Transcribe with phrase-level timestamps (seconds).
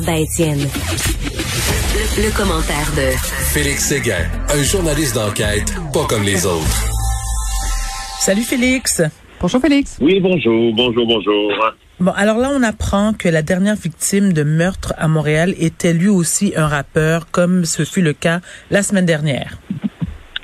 [0.00, 0.06] Le,
[2.22, 3.14] le commentaire de
[3.52, 6.86] Félix Séguin, un journaliste d'enquête pas comme les autres.
[8.18, 9.02] Salut Félix.
[9.42, 9.98] Bonjour Félix.
[10.00, 11.52] Oui, bonjour, bonjour, bonjour.
[11.98, 16.08] Bon, alors là, on apprend que la dernière victime de meurtre à Montréal était lui
[16.08, 18.40] aussi un rappeur, comme ce fut le cas
[18.70, 19.58] la semaine dernière.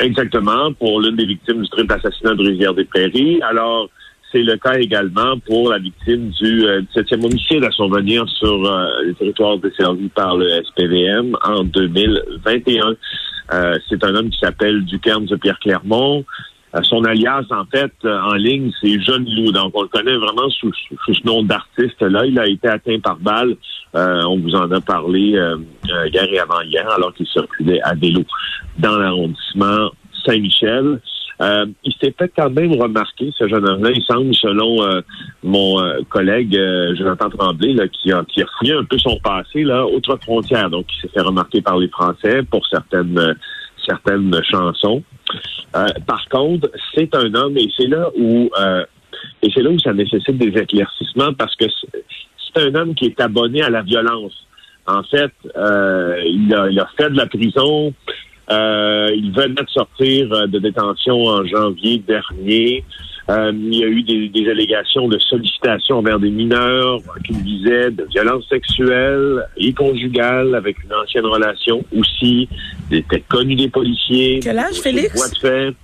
[0.00, 3.40] Exactement, pour l'une des victimes du triple assassinat de Rivière-des-Prairies.
[3.48, 3.88] Alors,
[4.36, 6.62] c'est le cas également pour la victime du
[6.94, 12.96] 17e euh, homicide à survenir sur euh, le territoire desservi par le SPVM en 2021.
[13.54, 16.22] Euh, c'est un homme qui s'appelle Ducairne de Pierre Clermont.
[16.82, 19.52] son alias, en fait, en ligne, c'est Jeune Loup.
[19.52, 20.70] Donc, on le connaît vraiment sous,
[21.06, 22.26] sous ce nom d'artiste-là.
[22.26, 23.56] Il a été atteint par balle.
[23.94, 25.38] on vous en a parlé
[26.12, 28.22] hier et avant-hier, alors qu'il circulait à vélo
[28.78, 29.90] dans l'arrondissement
[30.26, 31.00] Saint-Michel.
[31.42, 35.00] Euh, il s'est fait quand même remarquer, ce jeune homme-là, il semble, selon euh,
[35.42, 36.58] mon euh, collègue
[36.96, 40.70] Jonathan Tremblay, là, qui, a, qui a fouillé un peu son passé, là, outre frontière.
[40.70, 43.36] Donc, il s'est fait remarquer par les Français pour certaines
[43.84, 45.02] certaines chansons.
[45.72, 48.50] par contre, c'est un homme, et c'est là où
[49.42, 53.20] et c'est là où ça nécessite des éclaircissements parce que c'est un homme qui est
[53.20, 54.32] abonné à la violence.
[54.88, 57.94] En fait, il, a, il a fait de la prison,
[58.50, 62.84] euh, il venait de sortir euh, de détention en janvier dernier.
[63.28, 67.90] Euh, il y a eu des, des, allégations de sollicitation envers des mineurs qui visaient
[67.90, 72.48] de violences sexuelles et conjugales avec une ancienne relation aussi.
[72.90, 74.38] Il était connu des policiers.
[74.40, 75.30] Quel âge, Félix?
[75.30, 75.74] de fait.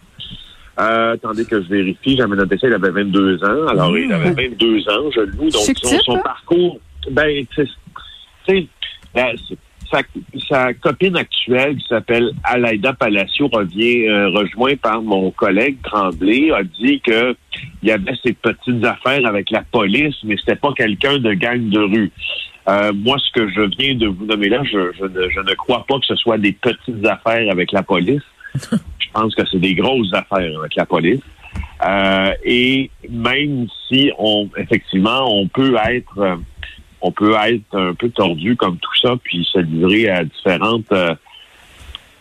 [0.81, 2.17] Euh, attendez que je vérifie.
[2.17, 3.67] J'avais noté ça, il avait 22 ans.
[3.67, 5.51] Alors, il avait 22 ans, je loue.
[5.51, 7.67] Donc, son, son parcours, ben, tu
[10.49, 16.63] sa, copine actuelle, qui s'appelle Alaida Palacio, revient euh, rejoint par mon collègue Tremblay, a
[16.63, 17.35] dit que
[17.83, 21.69] il y avait ces petites affaires avec la police, mais c'était pas quelqu'un de gang
[21.69, 22.13] de rue.
[22.69, 25.85] Euh, moi, ce que je viens de vous nommer là, je, ne, je ne crois
[25.87, 28.23] pas que ce soit des petites affaires avec la police.
[28.55, 31.21] je pense que c'est des grosses affaires avec la police.
[31.87, 36.39] Euh, et même si on effectivement on peut être
[37.03, 41.15] on peut être un peu tordu comme tout ça, puis se livrer à différentes euh,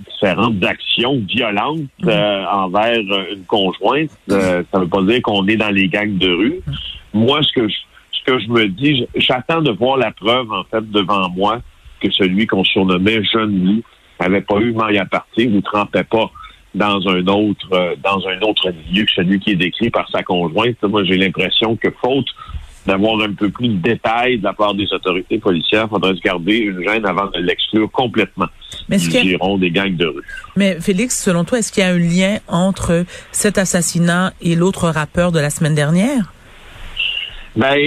[0.05, 2.09] différentes actions violentes mm.
[2.09, 2.99] euh, envers
[3.31, 4.09] une conjointe.
[4.31, 6.59] Euh, ça veut pas dire qu'on est dans les gangs de rue.
[7.13, 7.75] Moi, ce que je,
[8.11, 11.61] ce que je me dis, j'attends de voir la preuve en fait devant moi
[11.99, 13.81] que celui qu'on surnommait jeune loup
[14.17, 16.31] avait pas eu maille à partir ou trempait pas
[16.73, 20.81] dans un autre dans un autre milieu que celui qui est décrit par sa conjointe.
[20.83, 22.27] Moi, j'ai l'impression que faute
[22.85, 25.85] d'avoir un peu plus de détails de la part des autorités policières.
[25.85, 28.47] Il faudrait se garder une gêne avant de l'exclure complètement
[28.89, 30.23] Mais du giron des gangs de rue.
[30.55, 34.89] Mais Félix, selon toi, est-ce qu'il y a un lien entre cet assassinat et l'autre
[34.89, 36.33] rappeur de la semaine dernière?
[37.55, 37.77] Ben,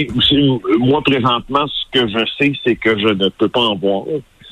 [0.79, 4.03] moi, présentement, ce que je sais, c'est que je ne peux pas en voir.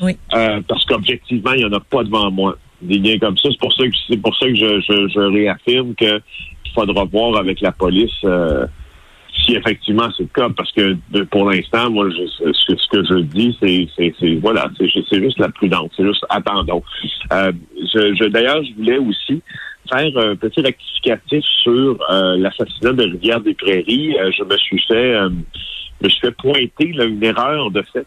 [0.02, 0.18] Oui.
[0.34, 2.58] Euh, parce qu'objectivement, il n'y en a pas devant moi.
[2.82, 3.48] Des liens comme ça.
[3.50, 6.22] C'est pour ça que c'est pour ça que je, je, je réaffirme qu'il
[6.76, 8.66] faudra voir avec la police euh,
[9.44, 10.96] si effectivement c'est le cas, parce que
[11.26, 16.26] pour l'instant, moi, ce, que je dis, c'est, voilà, c'est, juste la prudence, c'est juste
[16.30, 16.84] attendons.
[17.32, 17.52] Euh,
[17.94, 19.42] je, d'ailleurs, je voulais aussi
[19.90, 24.18] faire un petit rectificatif sur euh, l'assassinat de Rivière des Prairies.
[24.18, 28.06] Euh, je me suis fait, je me suis fait pointer une erreur de fait.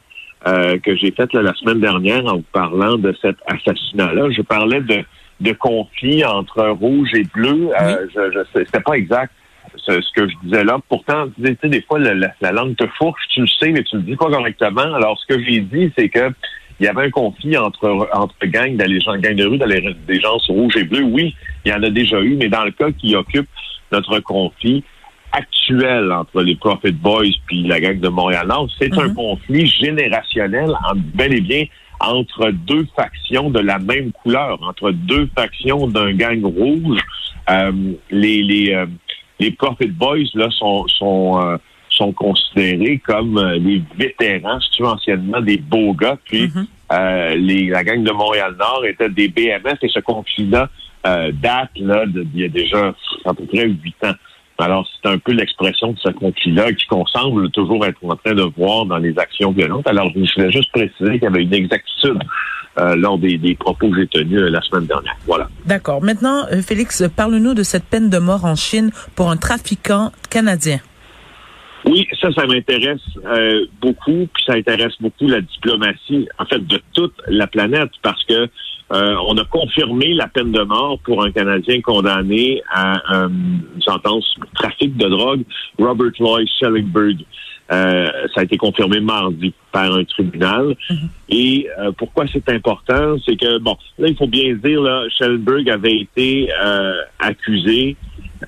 [0.82, 4.30] que j'ai faite la semaine dernière en vous parlant de cet assassinat-là.
[4.30, 5.04] Je parlais de,
[5.40, 7.70] de conflit entre rouge et bleu.
[8.14, 9.32] je, je c'était pas exact
[9.76, 10.78] ce, que je disais là.
[10.88, 14.02] Pourtant, tu sais, des fois, la, langue te fourche, tu le sais, mais tu le
[14.02, 14.94] dis pas correctement.
[14.94, 16.30] Alors, ce que j'ai dit, c'est que
[16.78, 19.96] il y avait un conflit entre entre gangs, les gens, gangs de rue, dans les,
[20.06, 21.04] des gens rouges et bleus.
[21.04, 21.34] Oui,
[21.64, 23.48] il y en a déjà eu, mais dans le cas qui occupe
[23.92, 24.84] notre conflit
[25.32, 29.14] actuel entre les Profit Boys puis la gang de Montréal-Nord, c'est un mhm.
[29.14, 31.64] conflit générationnel, en, bel et bien
[32.00, 37.00] entre deux factions de la même couleur, entre deux factions d'un gang rouge.
[37.48, 37.72] Euh,
[38.10, 38.86] les les euh,
[39.38, 41.56] les Profit Boys là sont sont euh,
[41.90, 46.18] sont considérés comme euh, les vétérans, si tu veux, anciennement des beaux gars.
[46.24, 46.66] Puis mm-hmm.
[46.92, 50.68] euh, les, la gang de Montréal-Nord était des BMF et ce conflit-là
[51.34, 52.92] date là d'il y a déjà
[53.24, 54.14] à peu près huit ans.
[54.58, 58.34] Alors, c'est un peu l'expression de ce conflit-là qui qu'on semble toujours être en train
[58.34, 59.86] de voir dans les actions violentes.
[59.86, 62.18] Alors, je voulais juste préciser qu'il y avait une exactitude euh,
[62.76, 65.16] lors des, propos que j'ai tenus euh, la semaine dernière.
[65.26, 65.48] Voilà.
[65.64, 66.02] D'accord.
[66.02, 70.78] Maintenant, euh, Félix, parle-nous de cette peine de mort en Chine pour un trafiquant canadien.
[71.84, 73.00] Oui, ça, ça m'intéresse
[73.80, 78.48] beaucoup, puis ça intéresse beaucoup la diplomatie, en fait, de toute la planète, parce que
[78.90, 84.96] on a confirmé la peine de mort pour un Canadien condamné à une sentence trafic
[84.96, 85.42] de drogue,
[85.78, 87.24] Robert Lloyd Schellingberg.
[87.72, 90.76] Euh, ça a été confirmé mardi par un tribunal.
[90.88, 91.08] Mhm.
[91.28, 95.68] Et euh, pourquoi c'est important, c'est que bon, là il faut bien dire là, Schellenberg
[95.68, 97.96] avait été euh, accusé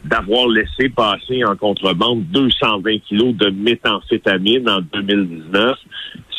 [0.05, 5.77] d'avoir laissé passer en contrebande 220 kilos de méthamphétamine en 2019.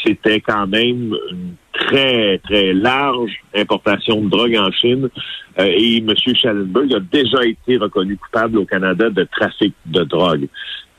[0.05, 5.09] C'était quand même une très, très large importation de drogue en Chine.
[5.57, 6.13] et M.
[6.15, 10.47] Schellenberg a déjà été reconnu coupable au Canada de trafic de drogue.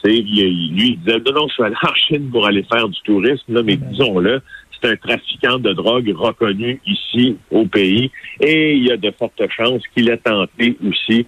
[0.09, 3.55] Lui, il disait, non, non, je suis allé en Chine pour aller faire du tourisme,
[3.55, 4.41] là, mais disons-le,
[4.81, 8.11] c'est un trafiquant de drogue reconnu ici au pays
[8.41, 11.27] et il y a de fortes chances qu'il ait tenté aussi,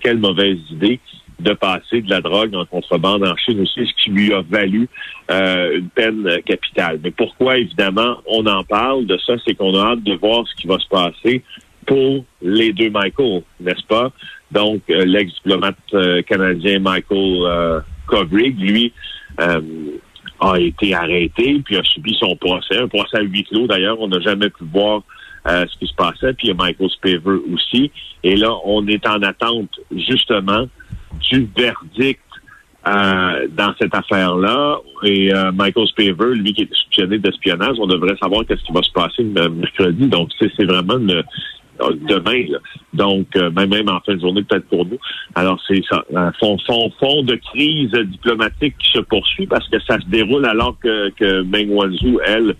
[0.00, 1.00] quelle mauvaise idée,
[1.38, 4.88] de passer de la drogue en contrebande en Chine aussi, ce qui lui a valu
[5.30, 6.98] euh, une peine capitale.
[7.04, 10.54] Mais pourquoi, évidemment, on en parle de ça, c'est qu'on a hâte de voir ce
[10.54, 11.42] qui va se passer
[11.84, 14.10] pour les deux Michael, n'est-ce pas?
[14.50, 18.92] Donc, euh, l'ex-diplomate euh, canadien Michael Kovrig, lui,
[19.38, 24.00] a été arrêté, puis a subi son procès, un procès à huis clos d'ailleurs.
[24.00, 25.02] On n'a jamais pu voir
[25.46, 26.32] ce qui se passait.
[26.34, 27.90] Puis il y a Michael Spaver aussi.
[28.22, 30.66] Et là, on est en attente, justement,
[31.30, 32.20] du verdict
[32.86, 34.78] euh, dans cette affaire-là.
[35.02, 38.82] Et euh, Michael Spaver, lui qui est soupçonné d'espionnage, on devrait savoir qu'est-ce qui va
[38.82, 40.06] se passer mercredi.
[40.06, 41.24] Donc, c'est vraiment le,
[42.08, 42.44] demain.
[42.92, 44.98] Donc, euh, même, en fin de journée, peut-être pour nous.
[45.34, 46.04] Alors, c'est ça.
[46.40, 46.56] Fond,
[47.22, 51.70] de crise diplomatique qui se poursuit parce que ça se déroule alors que, que Meng
[51.70, 52.54] Wanzhou, elle,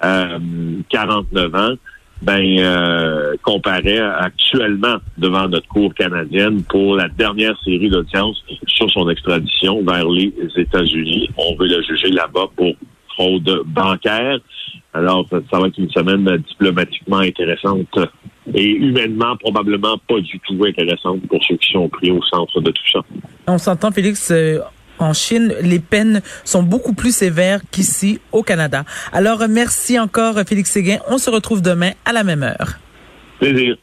[0.00, 1.74] 49 ans,
[2.22, 9.08] ben euh, comparaît actuellement devant notre cour canadienne pour la dernière série d'audiences sur son
[9.08, 11.30] extradition vers les États-Unis.
[11.38, 12.74] On veut le juger là-bas pour
[13.14, 14.38] fraude bancaire.
[14.92, 17.98] Alors, ça va être une semaine diplomatiquement intéressante
[18.54, 22.70] et humainement probablement pas du tout intéressante pour ceux qui sont pris au centre de
[22.70, 23.00] tout ça.
[23.46, 24.60] On s'entend, Félix, euh,
[24.98, 28.84] en Chine, les peines sont beaucoup plus sévères qu'ici au Canada.
[29.12, 30.98] Alors, merci encore, Félix Séguin.
[31.08, 32.78] On se retrouve demain à la même heure.
[33.38, 33.76] Plaisir.